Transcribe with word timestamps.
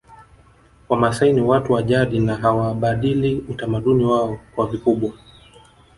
Wamasai 0.89 1.33
ni 1.33 1.41
watu 1.41 1.73
wa 1.73 1.83
jadi 1.83 2.19
na 2.19 2.35
hawabadili 2.35 3.35
utamaduni 3.49 4.05
wao 4.05 4.39
kwa 4.55 4.67
vikubwa 4.67 5.13